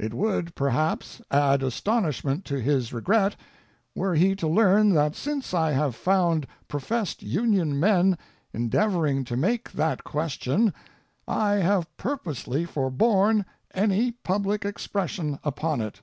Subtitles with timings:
[0.00, 3.36] It would perhaps, add astonishment to his regret,
[3.94, 8.18] were he to learn that since I have found professed Union men
[8.52, 10.74] endeavoring to make that question,
[11.28, 16.02] I have purposely forborne any public expression upon it.